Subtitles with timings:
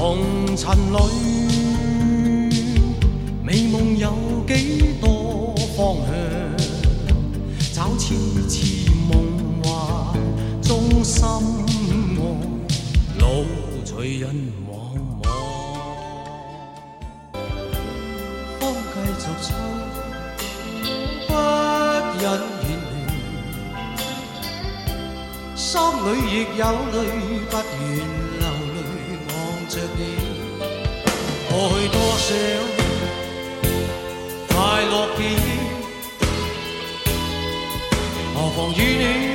[0.00, 0.96] 红尘里
[3.44, 4.10] 美梦有
[4.48, 6.10] 几多方向？
[7.74, 8.14] 找痴
[8.48, 9.12] 痴梦
[9.62, 9.68] 幻
[10.62, 11.22] 中心
[12.16, 12.18] 爱，
[13.18, 13.44] 路
[13.84, 14.34] 随人
[14.66, 14.72] 茫
[15.20, 15.24] 茫，
[18.58, 18.62] 风
[18.94, 19.48] 继续吹，
[21.28, 21.30] 不
[22.22, 22.24] 忍
[22.62, 23.04] 远离，
[25.54, 25.68] 心
[26.06, 26.96] 里亦有泪，
[27.50, 27.52] 不
[27.84, 27.92] 愿
[29.70, 30.00] 着你。
[31.48, 32.28] 过去多少
[34.48, 35.48] 快乐记忆，
[38.34, 39.29] 何妨与你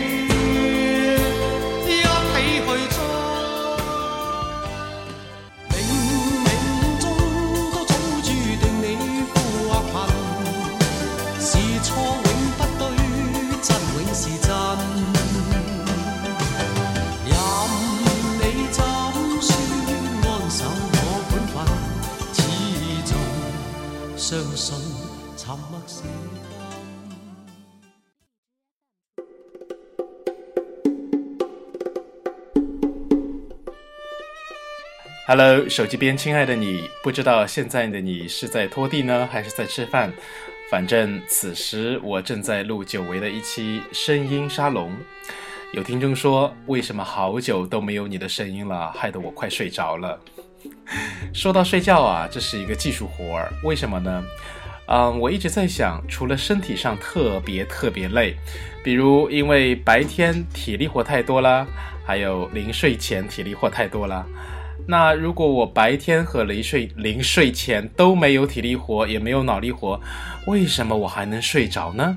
[35.27, 40.13] Hello，手机边亲爱的你，不知道现在的你是在拖地呢，还是在吃饭？
[40.69, 44.95] 反正此时我正在录久违的一期声音沙龙。
[45.73, 50.19] 有听众说，为什么好久都没有你的声音了，害得我快睡着了。
[51.33, 54.23] 说到睡觉啊，这是一个技术活儿，为什么呢？
[54.85, 58.35] 嗯，我一直在想，除了身体上特别特别累，
[58.83, 61.65] 比如因为白天体力活太多了，
[62.05, 64.23] 还有临睡前体力活太多了。
[64.87, 69.99] 那如果我白天和临睡临睡前都没有体力活，也没有脑力活，
[70.45, 72.15] 为什么我还能睡着呢？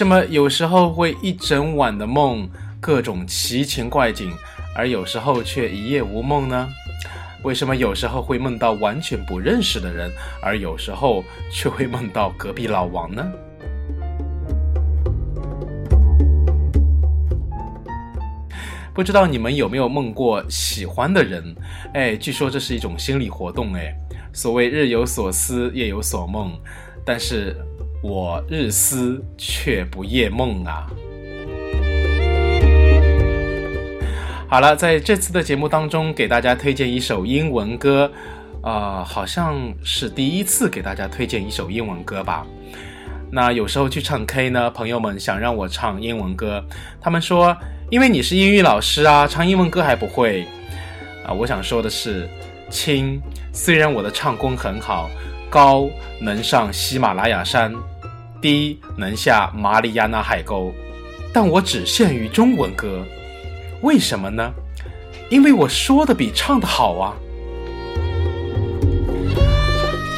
[0.00, 2.48] 那么有时候会一整晚的梦，
[2.80, 4.32] 各种奇情怪景，
[4.74, 6.66] 而有时候却一夜无梦呢？
[7.42, 10.10] 为什么有时候会梦到完全不认识的人，
[10.42, 13.30] 而有时候却会梦到隔壁老王呢？
[18.96, 21.54] 不知道你们有没有梦过喜欢的人？
[21.92, 23.74] 哎，据说这是一种心理活动。
[23.74, 23.94] 哎，
[24.32, 26.58] 所谓日有所思，夜有所梦，
[27.04, 27.54] 但是
[28.02, 30.90] 我日思却不夜梦啊。
[34.48, 38.10] 好了，在这次的节目当中，给大家推荐一首英文歌，
[38.62, 42.46] 啊、好像是第一次给大家推荐一首英文歌吧。
[43.30, 46.64] 那有时候去唱 K 呢，朋友们想让我唱英文歌，
[46.98, 47.54] 他们说，
[47.88, 50.44] 因为你是英语老师啊，唱英文歌还不会
[51.24, 51.32] 啊。
[51.32, 52.28] 我想说的是，
[52.68, 53.20] 亲，
[53.52, 55.08] 虽然我的唱功很好，
[55.48, 55.88] 高
[56.20, 57.72] 能上喜马拉雅山，
[58.42, 60.74] 低能下马里亚纳海沟，
[61.32, 63.04] 但我只限于中文歌。
[63.82, 64.52] 为什么呢？
[65.30, 67.14] 因为我说的比唱的好啊。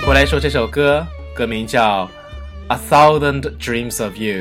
[0.07, 2.07] 我来说这首歌，歌名叫
[2.75, 4.37] 《A Thousand Dreams of You》。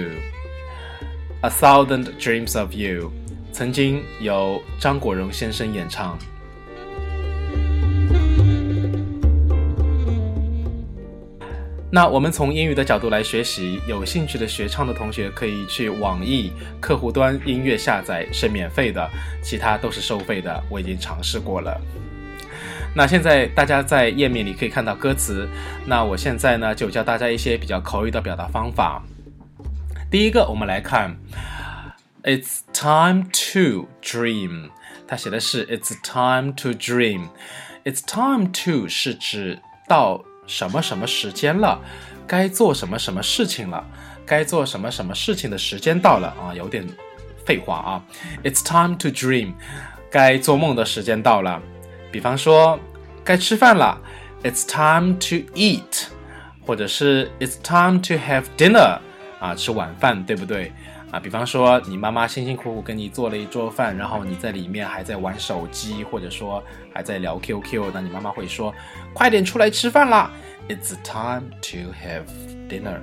[1.42, 3.12] A Thousand Dreams of You，
[3.52, 6.18] 曾经由张国荣先生演唱。
[11.92, 19.08] 那我们从英语的角度来学习，有兴趣的学唱的同学可以去网易客户端音乐下载，是免费的，
[19.44, 21.80] 其他都是收费的，我已经尝试过了。
[22.96, 25.48] 那现在大家在页面里可以看到歌词，
[25.86, 29.04] 那我现在呢就教大家一些比较口语的表达方法。
[30.10, 31.18] 第一个，我们来看
[32.24, 34.70] ，It's time to dream，
[35.06, 41.82] 它写的是 It's time to dream，It's time to 是指到什么什么时间了，
[42.26, 43.86] 该做什么什么事情了，
[44.26, 46.88] 该做什么什么事情的时间到了啊，有点
[47.46, 48.02] 废话啊。
[48.46, 49.56] It's time to dream，
[50.10, 51.62] 该做梦的时间到了。
[52.14, 52.80] 比方说，
[53.26, 54.02] 该吃饭了
[54.42, 56.06] ，It's time to eat，
[56.66, 59.00] 或者是 It's time to have dinner，
[59.40, 60.72] 啊，吃晚饭，对不对？
[61.10, 66.62] 啊，比方说你妈妈辛辛苦苦给你做了一桌饭，然后你在里面还在玩手机，或者说
[66.94, 68.74] 还在聊 QQ，那你妈妈会说
[69.16, 70.32] ：“快点出来吃饭啦
[70.68, 72.26] ！”It's time to have
[72.68, 73.00] dinner。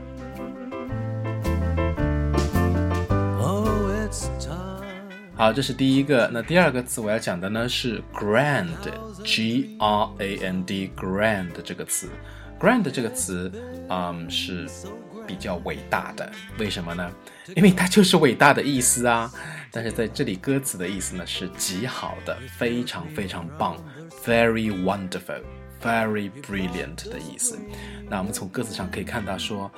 [3.41, 4.85] Oh, it's time.
[5.35, 6.29] 好，这是第一个。
[6.31, 12.11] 那第二个词我要讲的呢是 grand，G R A N D，grand 这个词
[12.61, 13.51] ，grand 这个词，
[13.89, 14.69] 嗯，是
[15.27, 16.31] 比较伟大的。
[16.59, 17.11] 为什么呢？
[17.55, 19.31] 因为它就是伟大的意思啊。
[19.71, 23.77] 但是在这里歌词的意思呢是极好的，非常非常棒
[24.25, 27.59] ，very wonderful，very brilliant 的意思。
[28.09, 29.69] 那我们从歌词上可以看到说，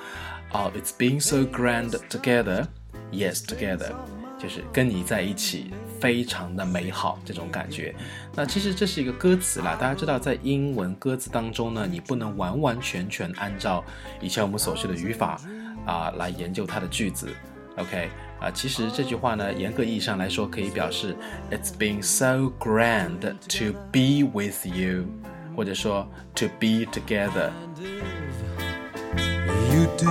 [0.51, 2.67] 哦，It's been so grand together,
[3.11, 3.91] yes together，
[4.37, 7.93] 就是跟你在一起非常的美好这种感觉。
[8.35, 13.83] 那其实这是一个歌词啦，大家知道在英文歌词当中呢，你不能完完全全按照
[14.21, 15.39] 以前我们所说的语法
[15.85, 17.29] 啊来研究它的句子。
[17.77, 21.15] OK 啊，其实这句话呢，严格意义上来说，可以表示
[21.51, 25.05] It's been so grand to be with you，
[25.55, 27.51] 或者说 to be together。
[29.73, 30.09] You do.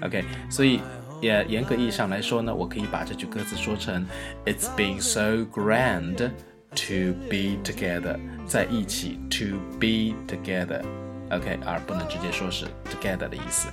[0.00, 0.80] OK，所以
[1.21, 4.05] 也严格意义上来说呢，我可以把这句歌词说成
[4.45, 13.69] It's been so grand to be together，在一起 to be together。OK，而不能直接说是 together 的意思。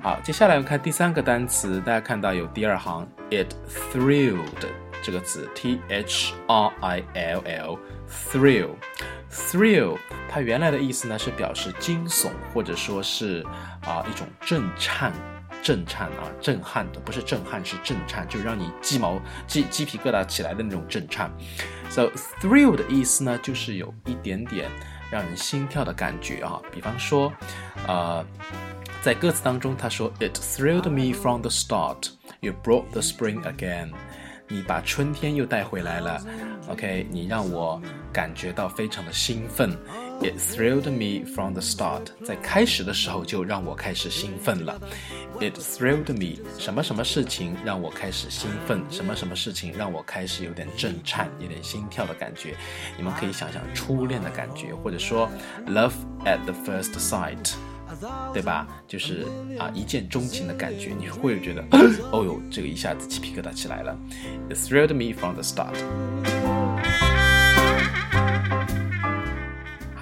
[0.00, 3.52] 好，接下来我们看第三个单词，大家看到有第二行，it
[3.92, 4.38] thrilled
[5.02, 9.98] 这个词，t h r i l l，thrill，thrill，
[10.31, 13.45] 它原来的意思呢是表示惊悚或者说是
[13.81, 15.11] 啊、一种震颤。
[15.63, 21.29] 震颤啊，震撼的不是震撼，是震颤，就让你鸡毛鸡鸡皮疙瘩起来的那种震颤。
[21.87, 22.09] So
[22.41, 24.71] thrill 的意思呢，就是有一点点
[25.11, 26.59] 让人心跳的感觉啊。
[26.71, 27.31] 比方说，
[27.87, 28.25] 呃，
[29.03, 32.09] 在歌词当中，他说：“It thrilled me from the start.
[32.39, 33.91] You brought the spring again.”
[34.47, 36.19] 你把春天又带回来了
[36.69, 37.05] ，OK？
[37.11, 37.79] 你让我
[38.11, 39.77] 感觉到非常的兴奋。
[40.21, 44.79] It thrilled me from the start，在开始的时候就让我开始兴奋了。
[45.39, 48.83] It thrilled me，什么什么事情让我开始兴奋？
[48.91, 52.55] 什么什么事情让我开始有点震颤、有点心跳的感觉？
[52.97, 55.27] 你们可以想象初恋的感觉，或者说
[55.67, 57.53] love at the first sight。
[58.33, 58.65] 对吧？
[58.87, 59.27] 就是
[59.59, 61.61] 啊，一见钟情的感觉，你会觉得，
[62.11, 63.97] 哦哟，这个一下子鸡皮疙瘩起来了。
[64.49, 65.75] It thrilled me from the start。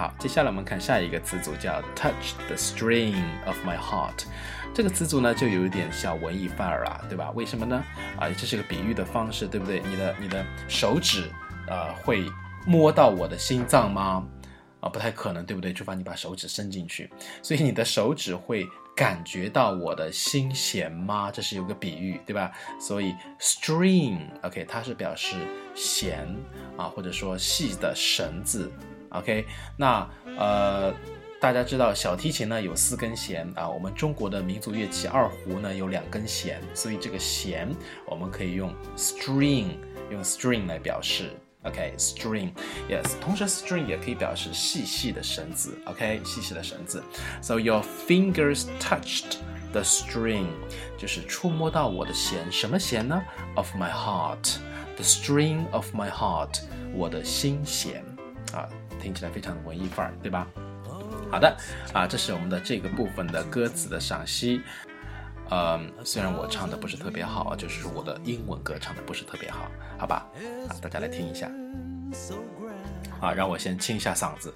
[0.00, 4.24] 好，接下来我们看下一个词组，叫 touch the string of my heart。
[4.72, 7.30] 这个词组呢，就有一点小文艺范儿啊，对吧？
[7.32, 7.84] 为什么呢？
[8.18, 9.82] 啊，这是个比喻的方式，对不对？
[9.86, 11.30] 你的你的手指，
[11.68, 12.24] 呃，会
[12.64, 14.26] 摸到我的心脏吗？
[14.80, 15.70] 啊，不太可能，对不对？
[15.70, 17.10] 除非你把手指伸进去，
[17.42, 21.30] 所以你的手指会感觉到我的心弦吗？
[21.30, 22.50] 这是有个比喻，对吧？
[22.80, 25.36] 所以 string，OK，、它是表示
[25.74, 26.26] 弦
[26.78, 28.72] 啊，或者说细的绳子
[29.10, 29.46] ，OK。
[29.76, 30.92] 那呃，
[31.40, 37.68] 大家知道小提琴呢有四根弦啊，我们中国的民族乐器二胡呢有两根弦，所以这个弦
[38.06, 39.76] 我们可以用 string，
[40.10, 41.30] 用 string 来表示。
[41.62, 47.04] OK，string，yes，、同时 string 也可以表示细细的绳子，OK，细细的绳子。
[47.42, 49.36] So your fingers touched
[49.70, 50.46] the string，
[50.96, 53.20] 就是触摸到我的弦，什么弦呢
[53.56, 56.62] ？Of my heart，the string of my heart，
[56.94, 58.02] 我的心弦
[58.54, 58.66] 啊，
[59.00, 60.46] 听起来非常的文艺范儿，对吧？
[61.30, 61.56] 好的，
[61.92, 64.60] 啊，这是我们的这个部分的歌词的赏析。
[65.50, 69.68] 嗯，虽然我唱的不是特别好，就是我的英文歌唱的不是特别好，
[69.98, 70.26] 好吧？
[70.68, 71.50] 啊，大家来听一下。
[73.20, 74.52] 啊，让我先清一下嗓子。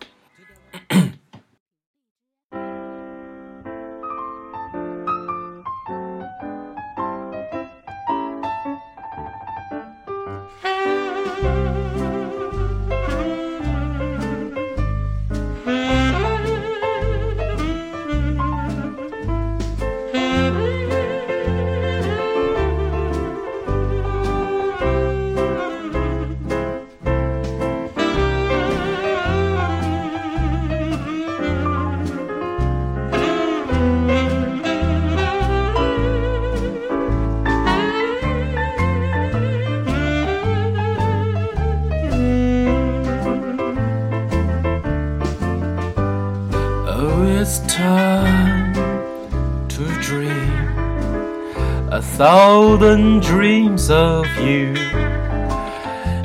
[52.17, 54.73] Thousand dreams of you.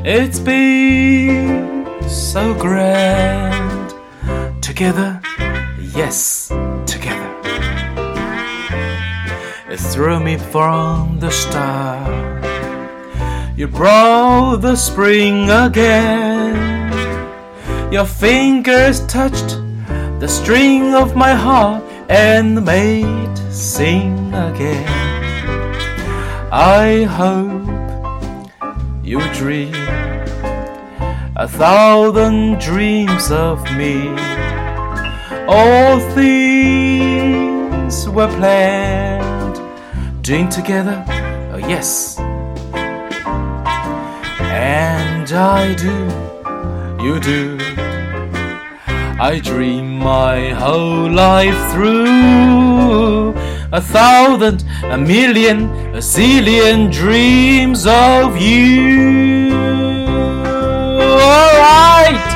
[0.05, 3.95] It's been so grand
[4.61, 5.19] together,
[5.79, 6.49] yes,
[6.85, 7.35] together.
[9.67, 12.45] It threw me from the start.
[13.57, 16.53] You brought the spring again.
[17.91, 19.57] Your fingers touched
[20.19, 25.08] the string of my heart and made sing again.
[26.51, 28.49] I hope
[29.03, 29.71] you dream
[31.35, 34.09] a thousand dreams of me.
[35.47, 39.61] All things were planned,
[40.23, 41.05] doing together,
[41.53, 42.17] oh yes.
[44.49, 46.09] And I do,
[47.03, 47.57] you do.
[49.21, 53.33] I dream my whole life through
[53.71, 59.51] a thousand, a million, a zillion dreams of you.
[61.01, 62.28] Alright!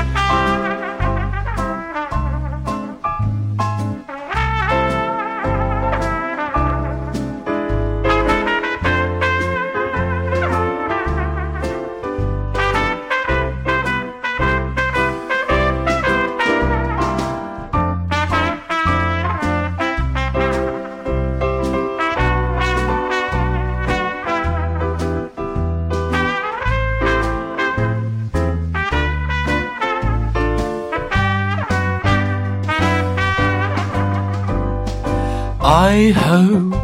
[35.86, 36.80] I hope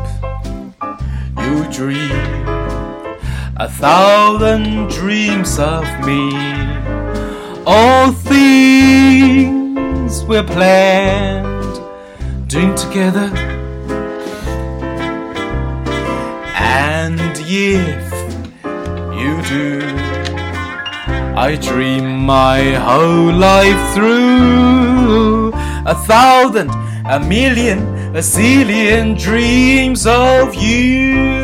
[1.40, 2.36] you dream
[3.56, 6.22] a thousand dreams of me.
[7.66, 9.32] All things
[10.26, 11.80] we're planned,
[12.50, 13.32] doing together.
[16.58, 18.12] And if
[19.22, 19.80] you do,
[21.38, 25.54] I dream my whole life through
[25.86, 26.70] a thousand,
[27.06, 31.39] a million, a zillion dreams of you.